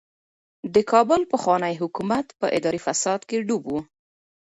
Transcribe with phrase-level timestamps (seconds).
[0.73, 3.73] د کابل پخوانی حکومت په اداري فساد کې ډوب و.